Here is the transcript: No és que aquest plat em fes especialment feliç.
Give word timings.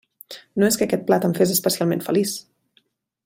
No 0.61 0.69
és 0.69 0.77
que 0.81 0.87
aquest 0.87 1.03
plat 1.11 1.27
em 1.29 1.37
fes 1.41 1.53
especialment 1.57 2.03
feliç. 2.09 2.35